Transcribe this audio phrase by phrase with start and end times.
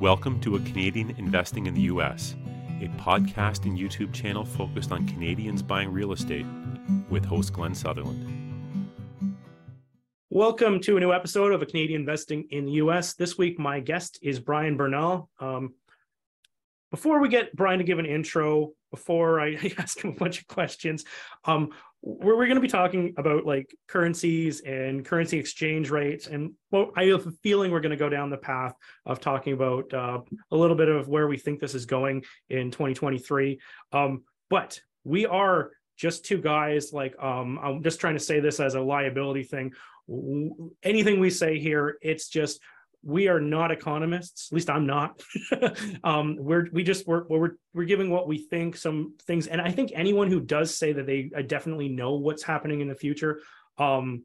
[0.00, 2.34] Welcome to A Canadian Investing in the U.S.,
[2.80, 6.46] a podcast and YouTube channel focused on Canadians buying real estate
[7.10, 9.36] with host Glenn Sutherland.
[10.30, 13.12] Welcome to a new episode of A Canadian Investing in the U.S.
[13.12, 15.28] This week, my guest is Brian Bernal.
[15.38, 15.74] Um,
[16.90, 20.46] before we get Brian to give an intro, before I ask him a bunch of
[20.48, 21.04] questions,
[21.44, 21.70] um,
[22.02, 26.26] we're, we're going to be talking about like currencies and currency exchange rates.
[26.26, 28.74] And well, I have a feeling we're going to go down the path
[29.06, 32.70] of talking about uh, a little bit of where we think this is going in
[32.70, 33.60] 2023.
[33.92, 36.92] Um, but we are just two guys.
[36.92, 39.72] Like, um, I'm just trying to say this as a liability thing.
[40.82, 42.60] Anything we say here, it's just
[43.02, 45.20] we are not economists at least i'm not.
[46.04, 47.24] Um, we're we just we're,
[47.74, 51.06] we're giving what we think some things and i think anyone who does say that
[51.06, 53.40] they definitely know what's happening in the future
[53.78, 54.24] um,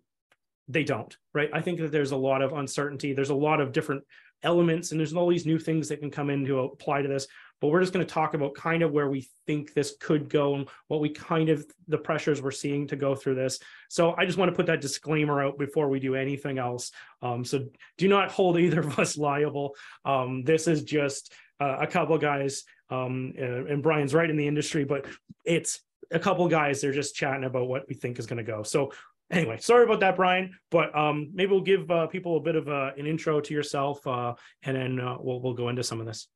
[0.67, 1.49] they don't right?
[1.53, 3.13] I think that there's a lot of uncertainty.
[3.13, 4.03] There's a lot of different
[4.41, 7.27] elements and there's all these new things that can come in to apply to this
[7.61, 10.55] but we're just going to talk about kind of where we think this could go
[10.55, 13.59] and what we kind of the pressures we're seeing to go through this.
[13.89, 16.91] So I just want to put that disclaimer out before we do anything else.
[17.21, 17.65] Um, so
[17.97, 19.75] do not hold either of us liable.
[20.03, 24.47] Um, this is just uh, a couple guys, um, uh, and Brian's right in the
[24.47, 25.05] industry, but
[25.45, 25.81] it's
[26.11, 26.81] a couple guys.
[26.81, 28.63] They're just chatting about what we think is going to go.
[28.63, 28.91] So
[29.31, 30.57] anyway, sorry about that, Brian.
[30.71, 34.05] But um, maybe we'll give uh, people a bit of a, an intro to yourself,
[34.05, 36.27] uh, and then uh, we'll we'll go into some of this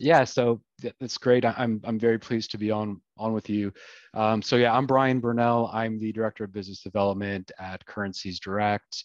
[0.00, 0.62] yeah, so
[0.98, 1.44] that's great.
[1.44, 3.72] I'm I'm very pleased to be on on with you.
[4.14, 5.70] Um, so yeah, I'm Brian Bernal.
[5.72, 9.04] I'm the director of business development at Currencies Direct.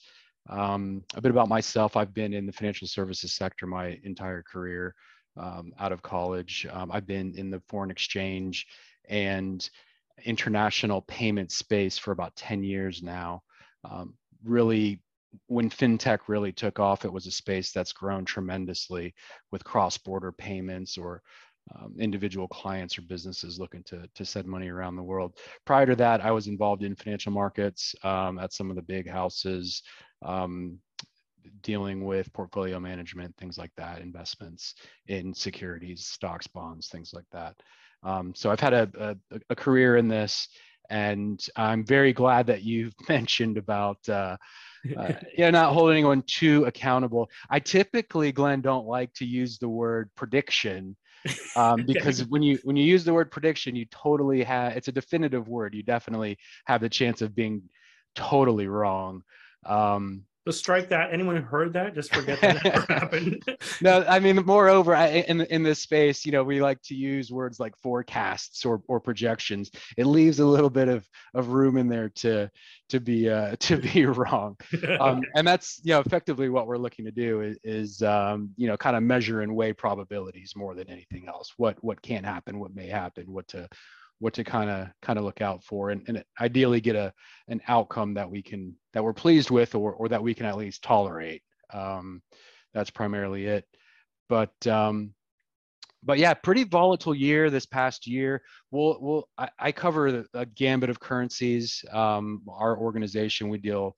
[0.49, 4.95] Um, a bit about myself: I've been in the financial services sector my entire career.
[5.37, 8.65] Um, out of college, um, I've been in the foreign exchange
[9.09, 9.69] and
[10.23, 13.43] international payment space for about 10 years now.
[13.83, 14.13] Um,
[14.45, 15.01] really
[15.47, 19.13] when fintech really took off, it was a space that's grown tremendously
[19.51, 21.21] with cross-border payments or
[21.75, 25.37] um, individual clients or businesses looking to, to send money around the world.
[25.65, 29.09] Prior to that, I was involved in financial markets um, at some of the big
[29.09, 29.81] houses,
[30.23, 30.79] um,
[31.61, 34.75] dealing with portfolio management, things like that, investments
[35.07, 37.55] in securities, stocks, bonds, things like that.
[38.03, 38.89] Um, so I've had a,
[39.31, 40.47] a, a career in this,
[40.89, 44.37] and I'm very glad that you mentioned about uh,
[44.97, 47.29] uh, yeah, not holding anyone too accountable.
[47.49, 50.95] I typically, Glenn, don't like to use the word prediction
[51.55, 54.91] um, because when you when you use the word prediction, you totally have it's a
[54.91, 55.73] definitive word.
[55.73, 57.63] You definitely have the chance of being
[58.15, 59.23] totally wrong.
[59.65, 61.11] Um, so strike that.
[61.11, 63.43] Anyone who heard that, just forget that ever happened.
[63.81, 67.31] no, I mean, moreover, I, in in this space, you know, we like to use
[67.31, 69.71] words like forecasts or or projections.
[69.97, 72.51] It leaves a little bit of of room in there to
[72.89, 74.57] to be uh, to be wrong,
[74.99, 78.67] um, and that's you know effectively what we're looking to do is, is um, you
[78.67, 81.53] know kind of measure and weigh probabilities more than anything else.
[81.57, 83.67] What what can happen, what may happen, what to
[84.19, 87.13] what to kind of kind of look out for and, and ideally get a
[87.47, 90.57] an outcome that we can that we're pleased with or, or that we can at
[90.57, 91.41] least tolerate
[91.73, 92.21] um,
[92.73, 93.65] that's primarily it
[94.29, 95.13] but um,
[96.03, 100.89] but yeah pretty volatile year this past year we'll we'll i, I cover a gambit
[100.89, 103.95] of currencies um, our organization we deal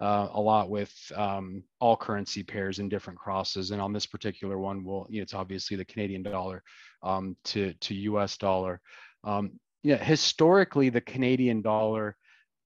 [0.00, 3.70] uh, a lot with um, all currency pairs and different crosses.
[3.70, 6.62] And on this particular one, well, you know, it's obviously the Canadian dollar
[7.02, 8.38] um, to to U.S.
[8.38, 8.80] dollar.
[9.24, 12.16] Um, yeah, historically, the Canadian dollar,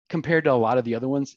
[0.09, 1.37] compared to a lot of the other ones,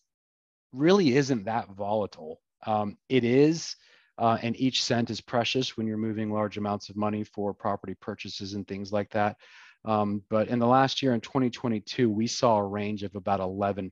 [0.74, 2.42] really isn't that volatile.
[2.66, 3.76] Um, it is,
[4.18, 7.96] uh, and each cent is precious when you're moving large amounts of money for property
[8.00, 9.38] purchases and things like that.
[9.86, 13.92] Um, but in the last year, in 2022, we saw a range of about 11%,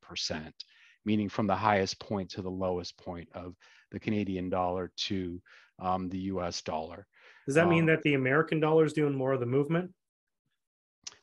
[1.06, 3.56] meaning from the highest point to the lowest point of
[3.92, 5.42] the Canadian dollar to
[5.80, 7.08] um, the US dollar.
[7.46, 9.92] Does that mean um, that the American dollar is doing more of the movement?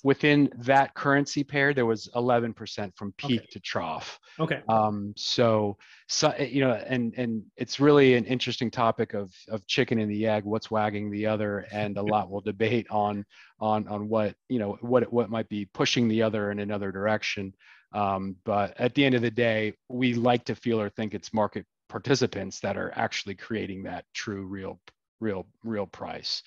[0.05, 3.49] Within that currency pair, there was 11% from peak okay.
[3.51, 4.19] to trough.
[4.39, 4.63] Okay.
[4.69, 9.67] Um, so, so, eh, you know, and, and it's really an interesting topic of, of
[9.67, 11.67] chicken and the egg, what's wagging the other.
[11.73, 13.25] And a lot will debate on,
[13.59, 17.53] on, on what, you know, what, what might be pushing the other in another direction.
[17.93, 21.35] Um, but at the end of the day, we like to feel or think it's
[21.35, 24.79] market participants that are actually creating that true, real,
[25.21, 26.43] real, real price.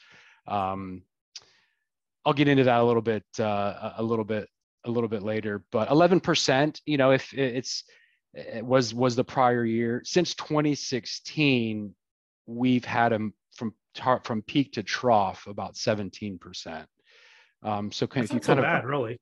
[0.48, 1.04] Um,
[2.26, 4.48] I'll get into that a little bit, uh, a little bit,
[4.86, 5.64] a little bit later.
[5.72, 7.84] But 11%, you know, if it's
[8.34, 11.94] it was was the prior year since 2016,
[12.46, 13.74] we've had them from
[14.24, 16.86] from peak to trough about 17%.
[17.64, 19.20] Um, so kind of you kind so of bad, really.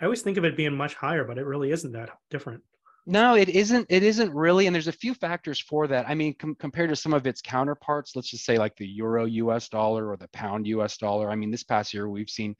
[0.00, 2.62] I always think of it being much higher, but it really isn't that different.
[3.04, 3.86] No, it isn't.
[3.90, 6.08] It isn't really, and there's a few factors for that.
[6.08, 9.24] I mean, com- compared to some of its counterparts, let's just say like the euro
[9.24, 9.68] U.S.
[9.68, 10.96] dollar or the pound U.S.
[10.98, 11.28] dollar.
[11.28, 12.54] I mean, this past year we've seen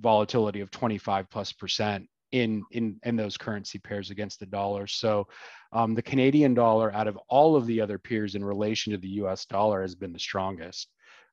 [0.00, 4.86] volatility of 25 plus percent in in in those currency pairs against the dollar.
[4.86, 5.28] So,
[5.72, 9.08] um, the Canadian dollar, out of all of the other peers in relation to the
[9.08, 9.44] U.S.
[9.44, 10.88] dollar, has been the strongest.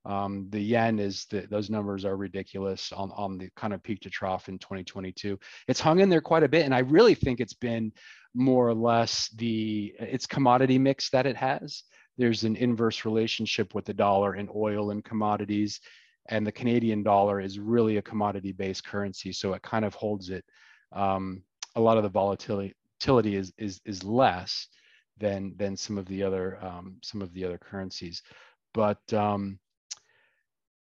[0.09, 3.99] Um, the yen is the, those numbers are ridiculous on, on the kind of peak
[4.01, 5.37] to trough in 2022.
[5.67, 7.93] It's hung in there quite a bit, and I really think it's been
[8.33, 11.83] more or less the its commodity mix that it has.
[12.17, 15.79] There's an inverse relationship with the dollar and oil and commodities,
[16.27, 20.43] and the Canadian dollar is really a commodity-based currency, so it kind of holds it.
[20.91, 21.43] Um,
[21.75, 24.69] a lot of the volatility is is is less
[25.19, 28.23] than than some of the other um, some of the other currencies,
[28.73, 29.59] but um,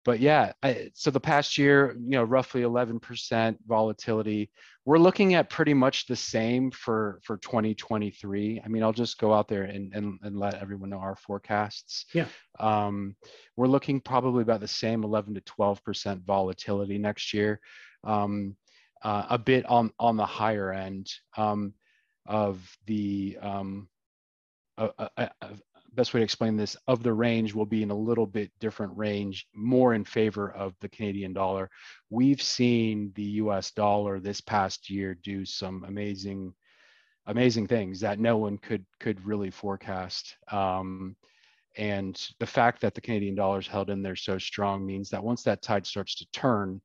[0.04, 4.50] but yeah, I, so the past year, you know, roughly 11% volatility.
[4.86, 8.62] We're looking at pretty much the same for for 2023.
[8.64, 12.06] I mean, I'll just go out there and and, and let everyone know our forecasts.
[12.14, 12.26] Yeah.
[12.58, 13.14] Um,
[13.56, 17.60] we're looking probably about the same 11 to 12% volatility next year.
[18.02, 18.56] Um,
[19.02, 21.74] uh, a bit on on the higher end um,
[22.26, 23.88] of the um,
[24.78, 25.28] uh, uh,
[25.94, 28.96] best way to explain this of the range will be in a little bit different
[28.96, 31.70] range, more in favor of the Canadian dollar.
[32.10, 36.54] We've seen the US dollar this past year do some amazing,
[37.26, 40.36] amazing things that no one could could really forecast.
[40.50, 41.16] Um,
[41.76, 45.22] and the fact that the Canadian dollar is held in there so strong means that
[45.22, 46.80] once that tide starts to turn,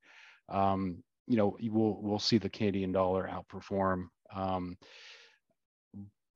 [0.50, 4.08] um, you know, we'll we'll see the Canadian dollar outperform.
[4.34, 4.78] Um,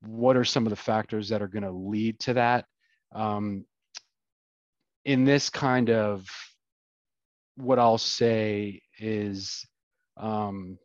[0.02, 2.66] what are some of the factors that are going to lead to that?
[3.12, 3.64] Um,
[5.04, 6.26] in this kind of
[7.56, 9.66] what i'll say is
[10.16, 10.78] um,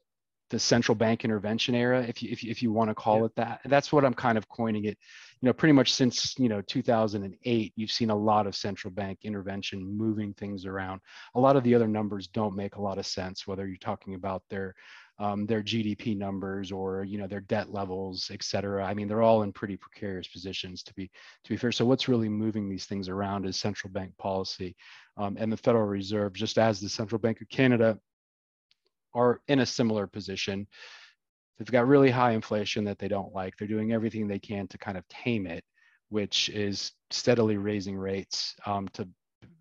[0.49, 3.25] the central bank intervention era if you if you, if you want to call yeah.
[3.25, 3.61] it that.
[3.65, 4.97] That's what i'm kind of coining it
[5.41, 9.19] you know pretty much since you know 2008 you've seen a lot of central bank
[9.23, 11.01] intervention moving things around.
[11.35, 14.15] A lot of the other numbers don't make a lot of sense whether you're talking
[14.15, 14.73] about their
[15.17, 18.85] um, their GDP numbers or you know their debt levels, et cetera.
[18.85, 21.09] I mean, they're all in pretty precarious positions to be
[21.43, 21.71] to be fair.
[21.71, 24.75] So what's really moving these things around is central bank policy,
[25.17, 27.97] um, and the Federal Reserve, just as the Central Bank of Canada,
[29.13, 30.67] are in a similar position.
[31.57, 33.55] They've got really high inflation that they don't like.
[33.55, 35.63] They're doing everything they can to kind of tame it,
[36.09, 39.07] which is steadily raising rates um, to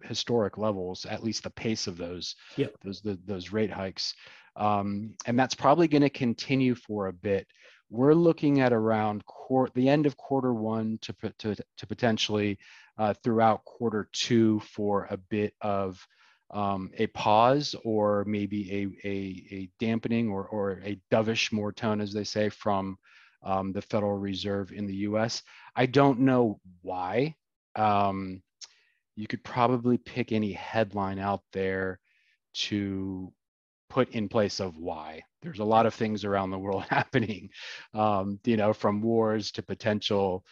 [0.02, 2.74] historic levels, at least the pace of those yep.
[2.82, 4.14] those the, those rate hikes.
[4.56, 7.46] Um, and that's probably going to continue for a bit.
[7.90, 9.22] We're looking at around
[9.74, 12.58] the end of quarter one to, to, to potentially
[12.98, 16.04] uh, throughout quarter two for a bit of
[16.50, 22.00] um, a pause or maybe a, a, a, dampening or, or a dovish more tone,
[22.00, 22.96] as they say, from
[23.42, 25.42] um, the Federal Reserve in the US.
[25.74, 27.34] I don't know why.
[27.76, 28.42] Um,
[29.16, 32.00] you could probably pick any headline out there
[32.54, 33.32] to
[33.88, 35.22] put in place of why.
[35.42, 37.50] There's a lot of things around the world happening,
[37.92, 40.44] um, you know, from wars to potential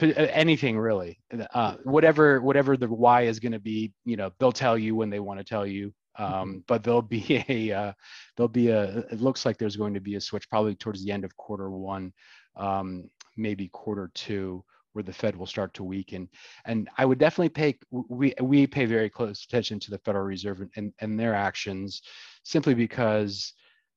[0.00, 1.20] anything really
[1.54, 5.08] uh, whatever whatever the why is going to be you know they'll tell you when
[5.08, 6.58] they want to tell you um, mm-hmm.
[6.66, 7.92] but there'll be a uh,
[8.36, 11.12] there'll be a it looks like there's going to be a switch probably towards the
[11.12, 12.12] end of quarter one
[12.56, 16.28] um, maybe quarter two where the Fed will start to weaken.
[16.64, 20.62] And I would definitely pay we we pay very close attention to the Federal Reserve
[20.76, 22.02] and, and their actions,
[22.42, 23.52] simply because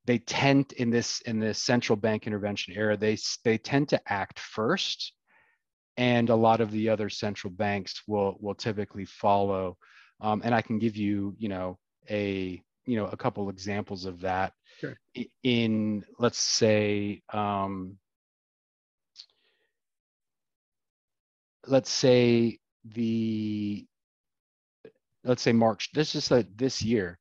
[0.05, 4.39] they tend in this in this central bank intervention era they they tend to act
[4.39, 5.13] first,
[5.97, 9.77] and a lot of the other central banks will will typically follow.
[10.19, 11.79] Um, and I can give you you know
[12.09, 14.97] a you know a couple examples of that sure.
[15.43, 17.97] in let's say um,
[21.67, 23.85] let's say the
[25.23, 25.91] let's say March.
[25.93, 27.17] This is like this year.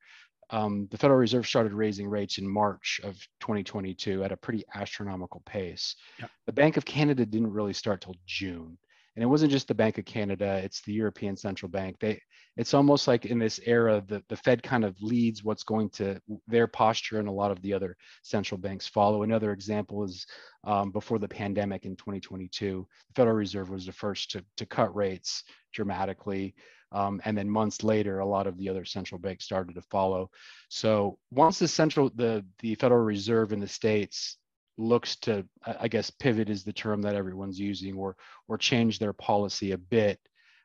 [0.53, 5.43] Um, the Federal Reserve started raising rates in March of 2022 at a pretty astronomical
[5.47, 5.95] pace.
[6.19, 6.27] Yeah.
[6.47, 8.77] The Bank of Canada didn't really start till June
[9.17, 12.21] and it wasn't just the bank of canada it's the european central bank they
[12.57, 16.21] it's almost like in this era the, the fed kind of leads what's going to
[16.49, 19.23] their posture and a lot of the other central banks follow.
[19.23, 20.27] Another example is
[20.65, 24.95] um, before the pandemic in 2022 the federal reserve was the first to, to cut
[24.95, 26.55] rates dramatically.
[26.93, 30.31] Um, and then months later a lot of the other central banks started to follow.
[30.69, 34.37] So once the central the the federal reserve in the states
[34.77, 35.45] looks to
[35.79, 38.17] i guess pivot is the term that everyone's using or
[38.49, 40.19] or change their policy a bit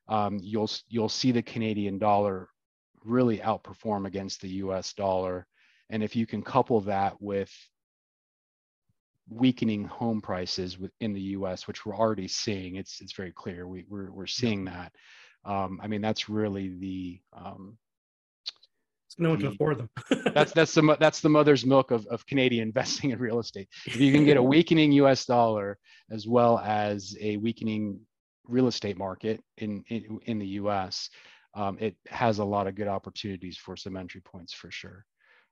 [0.08, 2.50] um, you'll you'll see the canadian dollar
[3.04, 5.48] really outperform against the us dollar
[5.90, 7.52] and if you can couple that with
[9.30, 12.76] weakening home prices in the U.S., which we're already seeing.
[12.76, 13.68] It's it's very clear.
[13.68, 14.92] We, we're we're seeing that.
[15.46, 17.78] Um, I mean, that's really the um,
[19.18, 19.90] no one can afford them.
[20.34, 23.68] that's that's the that's the mother's milk of, of Canadian investing in real estate.
[23.86, 25.26] If you can get a weakening U.S.
[25.26, 25.78] dollar
[26.12, 28.00] as well as a weakening
[28.48, 31.10] real estate market in in, in the U.S.,
[31.54, 35.06] um, it has a lot of good opportunities for some entry points for sure.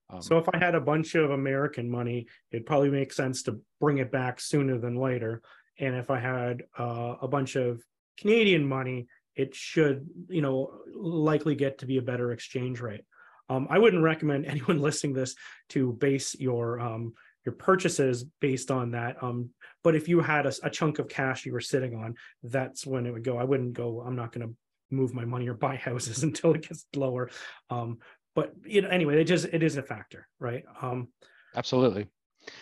[0.10, 3.60] Um, so if I had a bunch of American money, it'd probably makes sense to
[3.80, 5.42] bring it back sooner than later.
[5.80, 7.82] And if I had uh, a bunch of
[8.20, 13.06] Canadian money, it should, you know, likely get to be a better exchange rate.
[13.50, 15.36] Um, I wouldn't recommend anyone listening this
[15.70, 17.14] to base your um,
[17.46, 19.22] your purchases based on that.
[19.22, 19.50] Um,
[19.84, 23.06] but if you had a, a, chunk of cash you were sitting on, that's when
[23.06, 23.38] it would go.
[23.38, 24.02] I wouldn't go.
[24.02, 24.56] I'm not going to
[24.92, 27.30] move my money or buy houses until it gets lower.
[27.70, 28.00] Um,
[28.36, 30.64] but you know, anyway, it just it is a factor, right?
[30.82, 31.10] Um,
[31.56, 32.08] Absolutely.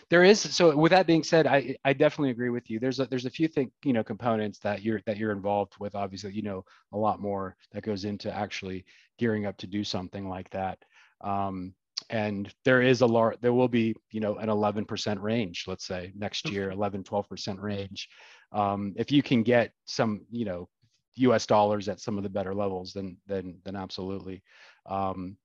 [0.10, 2.80] There is so with that being said, I I definitely agree with you.
[2.80, 5.96] There's a there's a few thing you know components that you're that you're involved with.
[5.96, 8.86] Obviously, you know a lot more that goes into actually
[9.18, 10.78] gearing up to do something like that.
[11.22, 11.74] Um,
[12.10, 16.12] and there is a large there will be you know an 11% range let's say
[16.16, 18.10] next year 11 12% range.
[18.52, 20.70] Um, if you can get some you know
[21.18, 24.44] us dollars at some of the better levels then then then absolutely.
[24.86, 25.38] Um,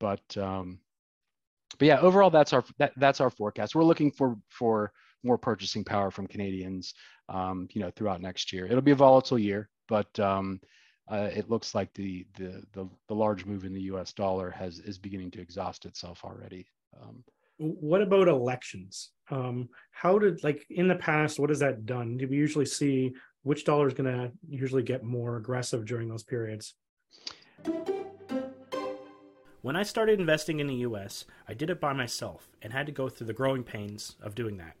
[0.00, 0.80] but um,
[1.78, 3.74] but yeah overall that's our that, that's our forecast.
[3.74, 4.92] We're looking for for
[5.22, 6.94] more purchasing power from canadians
[7.28, 8.66] um, you know throughout next year.
[8.66, 10.60] It'll be a volatile year but um,
[11.10, 14.12] uh, it looks like the, the, the the large move in the U.S.
[14.12, 16.66] dollar has is beginning to exhaust itself already.
[17.00, 17.24] Um,
[17.58, 19.10] what about elections?
[19.30, 21.38] Um, how did like in the past?
[21.38, 22.16] What has that done?
[22.16, 26.22] Do we usually see which dollar is going to usually get more aggressive during those
[26.22, 26.74] periods?
[29.60, 32.92] When I started investing in the US, I did it by myself and had to
[32.92, 34.76] go through the growing pains of doing that.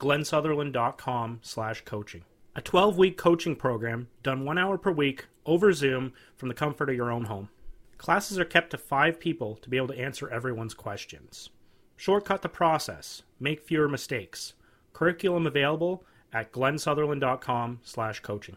[0.00, 2.24] GlennSutherland.com slash coaching.
[2.58, 6.90] A 12 week coaching program done one hour per week over Zoom from the comfort
[6.90, 7.50] of your own home.
[7.98, 11.50] Classes are kept to five people to be able to answer everyone's questions.
[11.94, 14.54] Shortcut the process, make fewer mistakes.
[14.92, 18.56] Curriculum available at glennsutherland.com slash coaching.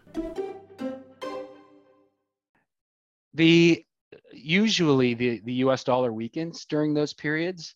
[3.35, 3.85] The
[4.33, 7.75] usually the, the US dollar weakens during those periods.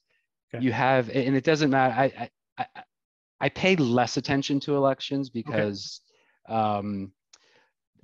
[0.52, 0.66] Okay.
[0.66, 1.94] You have and it doesn't matter.
[1.94, 2.84] I I I,
[3.42, 6.06] I pay less attention to elections because okay.
[6.50, 7.12] Um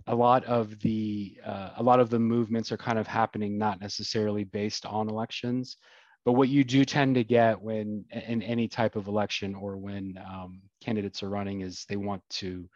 [0.08, 3.80] a lot of the uh, a lot of the movements are kind of happening not
[3.80, 5.78] necessarily based on elections
[6.26, 10.20] but what you do tend to get when in any type of election or when
[10.28, 12.68] um, candidates are running is they want to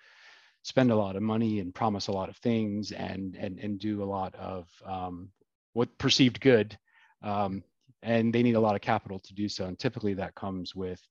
[0.63, 4.03] spend a lot of money and promise a lot of things and and and do
[4.03, 5.29] a lot of um,
[5.73, 6.77] what perceived good
[7.21, 7.63] um,
[8.05, 9.65] and they need a lot of capital to do so.
[9.65, 11.01] And typically that comes with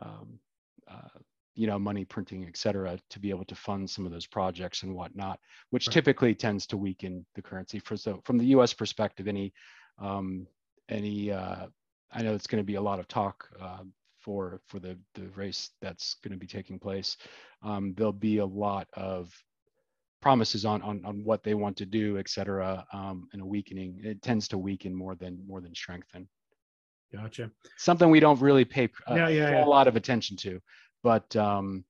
[0.00, 0.38] um,
[0.88, 1.18] uh,
[1.56, 4.82] you know money printing et cetera to be able to fund some of those projects
[4.82, 5.94] and whatnot which right.
[5.94, 9.52] typically tends to weaken the currency for so from the us perspective any
[9.98, 10.46] um,
[10.88, 11.66] any uh,
[12.12, 13.82] i know it's going to be a lot of talk uh,
[14.20, 17.16] for for the the race that's going to be taking place
[17.62, 19.32] um, there'll be a lot of
[20.20, 23.98] promises on on, on what they want to do et cetera um, and a weakening
[24.04, 26.28] it tends to weaken more than more than strengthen
[27.14, 27.50] Gotcha.
[27.76, 29.64] Something we don't really pay a yeah, yeah, yeah.
[29.64, 30.60] lot of attention to
[31.06, 31.84] but um,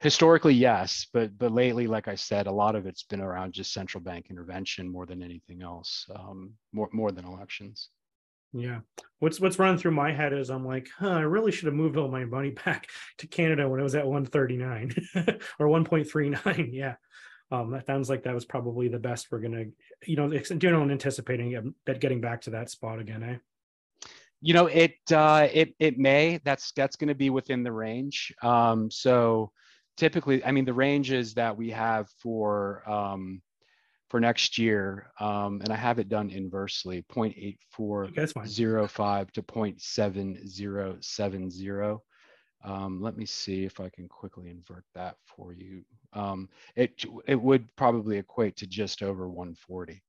[0.00, 1.06] historically yes.
[1.12, 4.28] But but lately like i said a lot of it's been around just central bank
[4.30, 7.90] intervention more than anything else um, more more than elections.
[8.54, 8.80] Yeah.
[9.18, 11.98] What's what's running through my head is i'm like huh, i really should have moved
[11.98, 14.94] all my money back to canada when it was at 139
[15.58, 16.94] or 1.39 yeah.
[17.50, 19.66] Um, that sounds like that was probably the best we're gonna
[20.06, 23.36] you know doing anticipating getting back to that spot again eh
[24.44, 26.38] you know, it uh, it it may.
[26.44, 28.30] That's that's going to be within the range.
[28.42, 29.50] Um, so
[29.96, 33.40] typically, I mean, the ranges that we have for um,
[34.10, 41.98] for next year, um, and I have it done inversely: 0.8405 to 0.7070.
[42.66, 45.86] Um, let me see if I can quickly invert that for you.
[46.12, 50.02] Um, it it would probably equate to just over 140.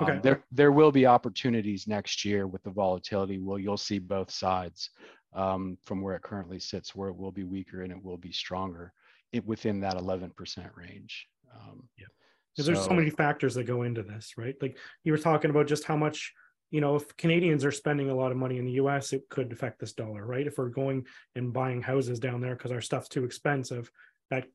[0.00, 0.12] Okay.
[0.12, 3.38] Um, there there will be opportunities next year with the volatility.
[3.38, 4.90] Well, you'll see both sides
[5.34, 8.32] um, from where it currently sits, where it will be weaker and it will be
[8.32, 8.92] stronger
[9.32, 10.30] it, within that 11%
[10.76, 11.26] range.
[11.54, 12.06] Um, yeah.
[12.54, 14.56] Because so, there's so many factors that go into this, right?
[14.60, 16.32] Like you were talking about just how much,
[16.70, 19.52] you know, if Canadians are spending a lot of money in the US, it could
[19.52, 20.46] affect this dollar, right?
[20.46, 21.06] If we're going
[21.36, 23.90] and buying houses down there because our stuff's too expensive,
[24.30, 24.46] that,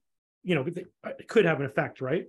[0.43, 2.25] you know, it could have an effect, right?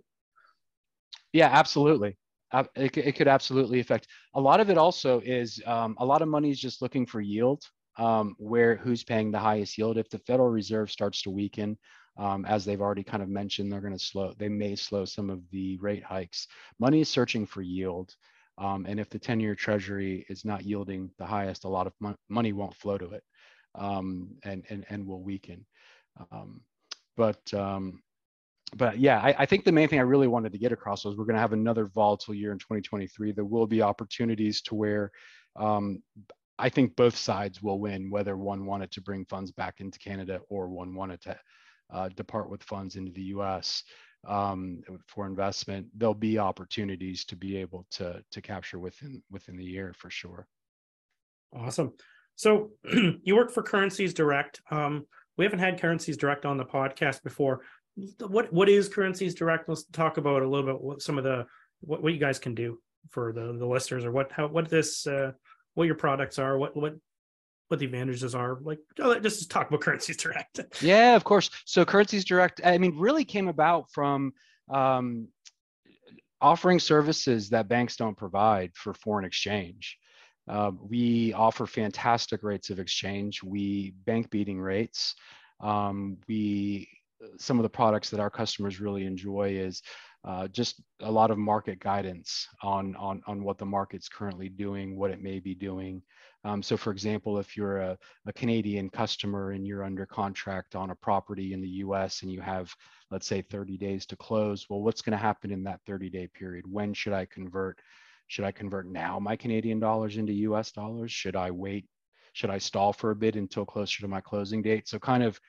[1.32, 2.16] Yeah, absolutely
[2.52, 4.08] it, it could absolutely affect.
[4.34, 7.20] A lot of it also is um, a lot of money is just looking for
[7.20, 7.62] yield.
[7.98, 9.98] um, where who's paying the highest yield.
[9.98, 11.78] If the Federal Reserve starts to weaken,
[12.18, 14.34] um, as they've already kind of mentioned, they're going to slow.
[14.38, 16.46] They may slow some of the rate hikes.
[16.78, 18.14] Money is searching for yield,
[18.58, 22.16] um, and if the 10-year Treasury is not yielding the highest, a lot of mo-
[22.28, 23.24] money won't flow to it,
[23.74, 25.66] um, and and and will weaken.
[26.32, 26.62] Um,
[27.16, 27.52] but
[28.74, 31.16] but yeah, I, I, think the main thing I really wanted to get across was
[31.16, 33.32] we're going to have another volatile year in 2023.
[33.32, 35.12] There will be opportunities to where
[35.54, 36.02] um,
[36.58, 40.40] I think both sides will win, whether one wanted to bring funds back into Canada
[40.48, 41.38] or one wanted to
[41.92, 43.84] uh, depart with funds into the U.S.
[44.26, 45.86] Um, for investment.
[45.94, 50.48] There'll be opportunities to be able to to capture within within the year for sure.
[51.54, 51.92] Awesome.
[52.34, 52.70] So
[53.22, 54.60] you work for Currencies Direct.
[54.70, 55.06] Um,
[55.38, 57.60] we haven't had Currencies Direct on the podcast before
[58.20, 59.68] what what is currencies direct?
[59.68, 61.46] Let's talk about a little bit what some of the
[61.80, 62.78] what, what you guys can do
[63.10, 65.32] for the the listeners or what how what this uh
[65.74, 66.94] what your products are what what
[67.68, 68.58] what the advantages are.
[68.62, 68.78] Like
[69.22, 70.60] just talk about currencies direct.
[70.80, 71.50] Yeah of course.
[71.64, 74.32] So currencies direct i mean really came about from
[74.68, 75.28] um
[76.40, 79.96] offering services that banks don't provide for foreign exchange.
[80.48, 83.42] Uh, we offer fantastic rates of exchange.
[83.42, 85.14] We bank beating rates.
[85.60, 86.88] Um, we
[87.38, 89.82] some of the products that our customers really enjoy is
[90.24, 94.96] uh, just a lot of market guidance on, on, on what the market's currently doing,
[94.98, 96.02] what it may be doing.
[96.44, 100.90] Um, so for example, if you're a, a, Canadian customer and you're under contract on
[100.90, 102.74] a property in the US and you have,
[103.10, 106.64] let's say 30 days to close, well, what's gonna happen in that 30 day period?
[106.68, 107.80] When should I convert?
[108.28, 111.12] Should I convert now my Canadian dollars into US dollars?
[111.12, 111.86] Should I wait?
[112.32, 114.88] Should I stall for a bit until closer to my closing date?
[114.88, 115.40] So kind of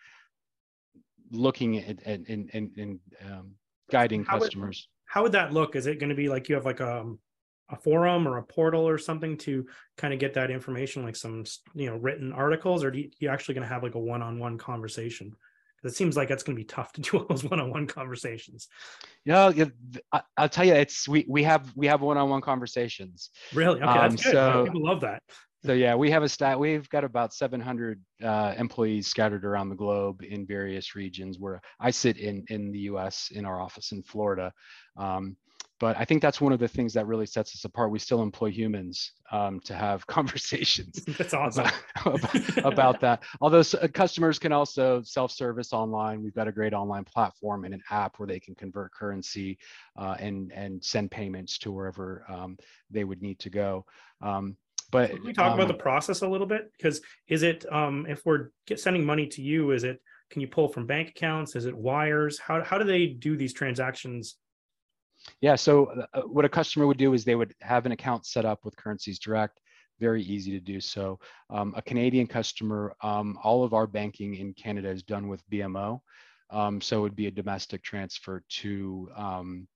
[1.32, 3.52] looking at and and, and, um,
[3.90, 4.88] guiding how customers.
[4.90, 5.76] Would, how would that look?
[5.76, 7.20] Is it going to be like you have like a um,
[7.70, 9.66] a forum or a portal or something to
[9.98, 11.44] kind of get that information, like some
[11.74, 14.58] you know written articles, or do you, you actually going to have like a one-on-one
[14.58, 15.34] conversation?
[15.76, 18.68] Because it seems like that's going to be tough to do all those one-on-one conversations.
[19.26, 19.52] Yeah,
[20.12, 23.32] I, will tell you, it's we we have we have one-on-one conversations.
[23.54, 23.82] Really?
[23.82, 24.32] Okay, that's um, good.
[24.32, 25.22] So, People love that.
[25.66, 26.60] So yeah, we have a stat.
[26.60, 31.40] We've got about 700 uh, employees scattered around the globe in various regions.
[31.40, 33.32] Where I sit in in the U.S.
[33.34, 34.54] in our office in Florida.
[34.98, 35.36] Um,
[35.80, 37.92] but I think that's one of the things that really sets us apart.
[37.92, 41.04] We still employ humans um, to have conversations.
[41.18, 41.68] that's awesome
[42.06, 43.24] about, about that.
[43.42, 46.24] Although uh, customers can also self-service online.
[46.24, 49.58] We've got a great online platform and an app where they can convert currency
[49.98, 52.58] uh, and and send payments to wherever um,
[52.90, 53.86] they would need to go.
[54.22, 54.58] Um,
[54.92, 56.72] but Can we talk um, about the process a little bit?
[56.78, 60.48] Because is it um, if we're get, sending money to you is it can you
[60.48, 61.56] pull from bank accounts?
[61.56, 62.38] Is it wires?
[62.38, 64.36] How, how do they do these transactions?
[65.42, 68.46] Yeah so uh, what a customer would do is they would have an account set
[68.46, 69.60] up with currencies direct
[70.00, 71.20] very easy to do so.
[71.50, 76.02] Um, a canadian customer um, all of our banking in canada is done with bmo
[76.50, 79.68] um, so it would be a domestic transfer to um,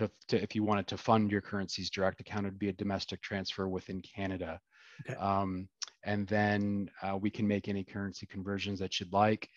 [0.00, 2.74] to, to, if you wanted to fund your currencies direct account, it would be a
[2.74, 4.58] domestic transfer within Canada.
[5.08, 5.18] Okay.
[5.18, 5.68] Um,
[6.04, 9.48] and then uh, we can make any currency conversions that you'd like.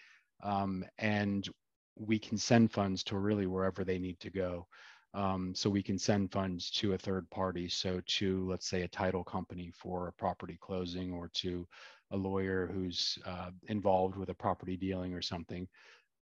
[0.44, 1.48] Um, and
[1.96, 4.68] we can send funds to really wherever they need to go.
[5.14, 7.70] Um, so we can send funds to a third party.
[7.70, 11.68] So to, let's say, a title company for a property closing or to
[12.12, 15.68] a lawyer who's uh, involved with a property dealing or something.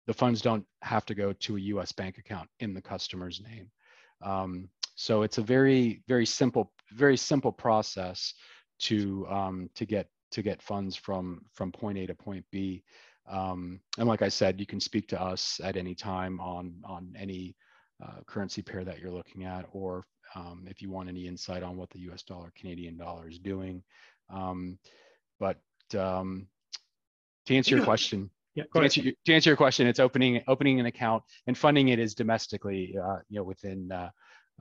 [0.07, 3.71] The funds don't have to go to a US bank account in the customer's name.
[4.23, 8.35] Um, so it's a very, very simple, very simple process
[8.81, 12.83] to um, to get to get funds from from point A to point B.
[13.29, 17.15] Um, and like I said, you can speak to us at any time on on
[17.17, 17.57] any
[18.03, 20.05] uh, currency pair that you're looking at, or
[20.35, 22.23] um, if you want any insight on what the U.S.
[22.23, 23.83] dollar Canadian dollar is doing.
[24.31, 24.79] Um,
[25.41, 25.59] but
[25.97, 26.49] um,
[27.47, 30.87] to answer your question, yeah, to answer, to answer, your question, it's opening opening an
[30.87, 34.11] account and funding it is domestically, uh, you know, within uh,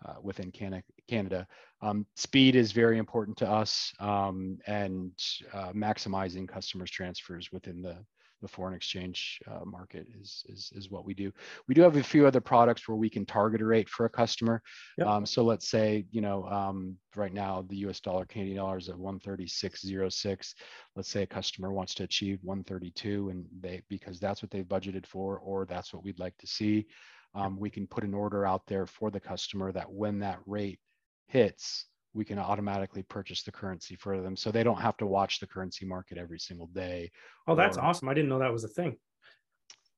[0.05, 0.83] uh, within Canada.
[1.07, 1.47] Canada.
[1.81, 5.12] Um, speed is very important to us, um, and
[5.53, 7.97] uh, maximizing customers' transfers within the
[8.41, 11.32] the foreign exchange uh, market is, is, is what we do.
[11.67, 14.10] We do have a few other products where we can target a rate for a
[14.10, 14.62] customer.
[14.97, 15.08] Yep.
[15.08, 18.89] Um, so let's say, you know, um, right now the US dollar Canadian dollar is
[18.89, 20.54] at 136.06.
[20.95, 25.06] Let's say a customer wants to achieve 132 and they, because that's what they've budgeted
[25.06, 26.88] for, or that's what we'd like to see.
[27.36, 30.80] Um, we can put an order out there for the customer that when that rate
[31.28, 31.86] hits,
[32.17, 35.47] we can automatically purchase the currency for them so they don't have to watch the
[35.47, 37.10] currency market every single day
[37.47, 38.97] oh that's or, awesome i didn't know that was a thing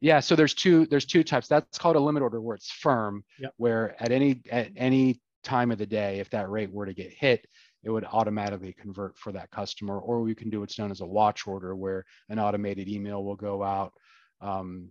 [0.01, 3.23] yeah so there's two there's two types that's called a limit order where it's firm
[3.39, 3.53] yep.
[3.58, 7.12] where at any at any time of the day, if that rate were to get
[7.12, 7.45] hit,
[7.84, 9.99] it would automatically convert for that customer.
[9.99, 13.36] Or we can do what's known as a watch order, where an automated email will
[13.36, 13.93] go out
[14.41, 14.89] um,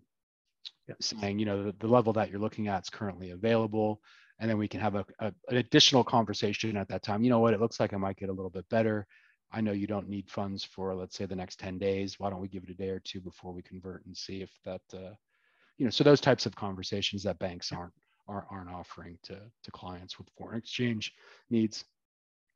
[1.00, 4.00] saying, you know, the, the, level that you're looking at is currently available.
[4.40, 7.22] And then we can have a, a, an additional conversation at that time.
[7.22, 7.54] You know what?
[7.54, 9.06] It looks like I might get a little bit better.
[9.50, 12.18] I know you don't need funds for, let's say, the next 10 days.
[12.18, 14.50] Why don't we give it a day or two before we convert and see if
[14.64, 15.14] that, uh,
[15.78, 17.92] you know, so those types of conversations that banks aren't
[18.28, 21.14] aren't, offering to to clients with foreign exchange
[21.50, 21.84] needs.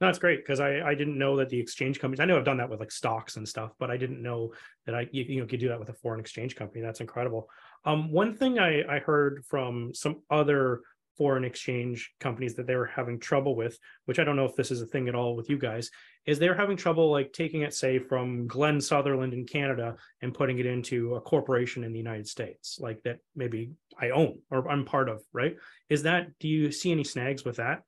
[0.00, 2.20] No, that's great because I, I didn't know that the exchange companies.
[2.20, 4.52] I know I've done that with like stocks and stuff, but I didn't know
[4.84, 6.82] that I you, you know could do that with a foreign exchange company.
[6.82, 7.48] That's incredible.
[7.84, 10.82] Um, one thing I, I heard from some other
[11.16, 14.70] foreign exchange companies that they were having trouble with, which I don't know if this
[14.70, 15.90] is a thing at all with you guys,
[16.26, 20.58] is they're having trouble like taking it, say, from Glenn Sutherland in Canada and putting
[20.58, 24.84] it into a corporation in the United States, like that maybe I own or I'm
[24.84, 25.56] part of, right?
[25.88, 27.82] Is that do you see any snags with that?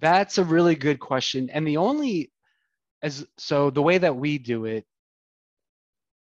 [0.00, 1.50] That's a really good question.
[1.50, 2.30] And the only
[3.02, 4.84] as so the way that we do it,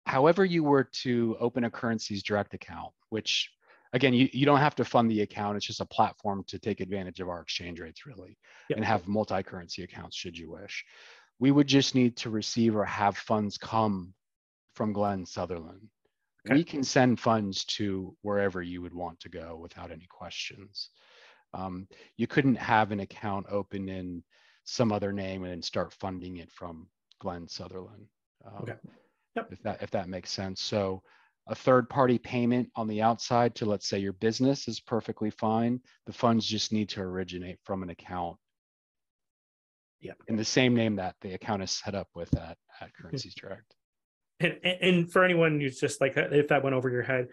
[0.06, 3.52] however you were to open a currencies direct account, which
[3.94, 5.56] again, you, you don't have to fund the account.
[5.56, 8.38] It's just a platform to take advantage of our exchange rates, really,
[8.70, 8.78] yep.
[8.78, 10.84] and have multi currency accounts should you wish.
[11.40, 14.14] We would just need to receive or have funds come
[14.74, 15.88] from Glenn Sutherland.
[16.46, 16.56] Okay.
[16.56, 20.90] We can send funds to wherever you would want to go without any questions.
[21.54, 24.24] Um, you couldn't have an account open in
[24.66, 26.88] some other name and then start funding it from
[27.20, 28.08] Glenn Sutherland.
[28.46, 28.76] Um, okay.
[29.36, 29.52] Yep.
[29.52, 30.62] If that if that makes sense.
[30.62, 31.02] So
[31.48, 35.80] a third party payment on the outside to let's say your business is perfectly fine
[36.06, 38.38] the funds just need to originate from an account.
[40.00, 43.36] Yeah in the same name that the account is set up with at, at currencies
[43.36, 43.76] direct.
[44.40, 47.28] And, and for anyone who's just like uh, if that went over your head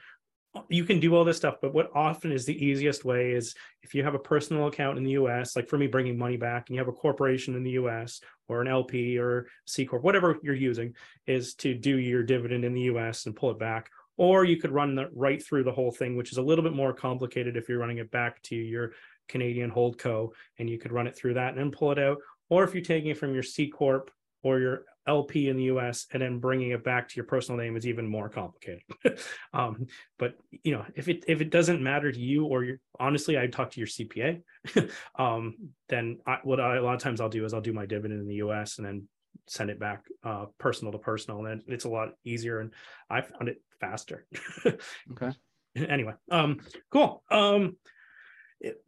[0.68, 3.94] you can do all this stuff but what often is the easiest way is if
[3.94, 6.74] you have a personal account in the us like for me bringing money back and
[6.74, 10.54] you have a corporation in the us or an lp or c corp whatever you're
[10.54, 10.92] using
[11.26, 14.70] is to do your dividend in the us and pull it back or you could
[14.70, 17.70] run the right through the whole thing, which is a little bit more complicated if
[17.70, 18.92] you're running it back to your
[19.30, 22.18] Canadian hold co and you could run it through that and then pull it out.
[22.50, 24.10] Or if you're taking it from your C corp
[24.42, 27.78] or your LP in the US and then bringing it back to your personal name
[27.78, 28.82] is even more complicated.
[29.54, 29.86] um,
[30.18, 33.70] but you know, if it if it doesn't matter to you or honestly, I'd talk
[33.70, 34.42] to your CPA.
[35.18, 37.86] um, then I, what I, a lot of times I'll do is I'll do my
[37.86, 39.08] dividend in the US and then
[39.46, 42.60] send it back uh, personal to personal, and it's a lot easier.
[42.60, 42.72] And
[43.08, 44.26] I found it faster.
[44.66, 45.32] okay.
[45.76, 47.22] Anyway, um, cool.
[47.30, 47.76] Um,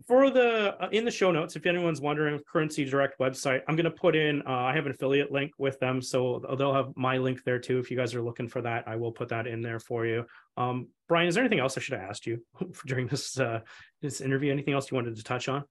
[0.06, 3.84] for the uh, in the show notes, if anyone's wondering, Currency Direct website, I'm going
[3.84, 4.42] to put in.
[4.42, 7.78] Uh, I have an affiliate link with them, so they'll have my link there too.
[7.78, 10.26] If you guys are looking for that, I will put that in there for you.
[10.56, 12.44] Um, Brian, is there anything else I should have asked you
[12.86, 13.60] during this uh,
[14.02, 14.52] this interview?
[14.52, 15.64] Anything else you wanted to touch on?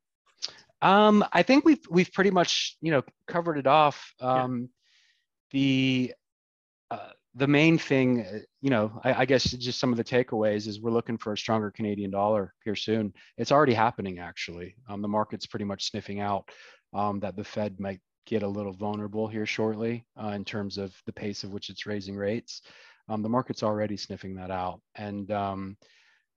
[0.82, 4.14] Um, I think we've we've pretty much you know covered it off.
[4.20, 4.68] Um, yeah.
[5.52, 6.14] The
[6.92, 10.68] uh, the main thing, uh, you know, I, I, guess just some of the takeaways
[10.68, 13.14] is we're looking for a stronger Canadian dollar here soon.
[13.38, 14.76] It's already happening actually.
[14.90, 16.50] Um, the market's pretty much sniffing out
[16.94, 20.94] um, that the Fed might get a little vulnerable here shortly uh, in terms of
[21.06, 22.62] the pace of which it's raising rates.
[23.08, 25.78] Um, the market's already sniffing that out, and um,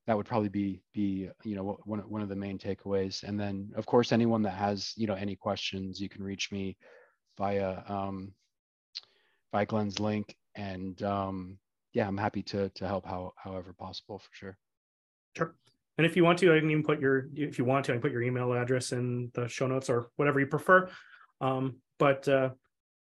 [0.06, 3.22] that would probably be be you know one one of the main takeaways.
[3.22, 6.76] And then of course anyone that has you know any questions, you can reach me
[7.38, 8.32] via um,
[9.52, 11.58] by Glenn's link, and um,
[11.92, 14.58] yeah, I'm happy to to help how however possible for sure.
[15.36, 15.54] Sure.
[15.96, 17.94] And if you want to, I can even put your if you want to, I
[17.94, 20.90] can put your email address in the show notes or whatever you prefer.
[21.40, 22.50] Um, but uh,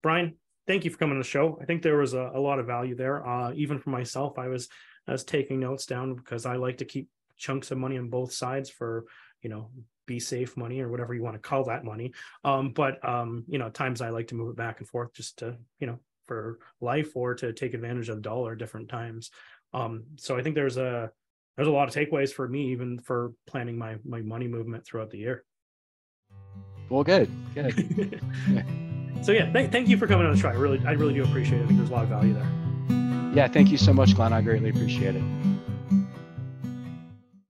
[0.02, 0.36] Brian,
[0.66, 1.58] thank you for coming to the show.
[1.62, 3.26] I think there was a, a lot of value there.
[3.26, 4.68] Uh, even for myself, I was
[5.06, 8.32] I was taking notes down because I like to keep chunks of money on both
[8.32, 9.06] sides for
[9.42, 9.70] you know
[10.06, 12.12] be safe money or whatever you want to call that money.
[12.44, 15.38] Um, but um, you know, times I like to move it back and forth just
[15.38, 19.30] to you know for life or to take advantage of the dollar different times.
[19.72, 21.10] Um, so I think there's a
[21.56, 25.10] there's a lot of takeaways for me even for planning my my money movement throughout
[25.10, 25.44] the year.
[26.88, 27.72] Well, good, good.
[29.22, 30.48] so yeah, th- thank you for coming on the show.
[30.48, 31.64] I really I really do appreciate it.
[31.64, 32.69] I think there's a lot of value there.
[33.32, 34.32] Yeah, thank you so much, Glenn.
[34.32, 35.22] I greatly appreciate it.